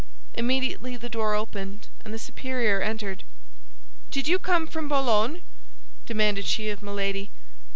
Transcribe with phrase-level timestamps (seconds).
[0.33, 3.23] Immediately the door opened, and the superior entered.
[4.09, 5.43] "Did you come from Boulogne?"
[6.07, 7.29] demanded she of Milady.